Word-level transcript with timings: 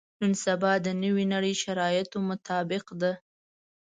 نن 0.19 0.31
سبا 0.43 0.71
د 0.85 0.87
نوې 1.03 1.25
نړۍ 1.33 1.53
شرایطو 1.63 2.17
مطابق 2.29 2.85
ده. 3.01 3.13